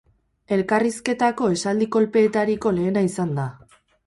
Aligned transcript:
Elkarrizketako 0.55 1.49
esaldi-kolpeetariko 1.57 2.73
lehena 2.79 3.05
izan 3.11 3.39
da. 3.43 3.47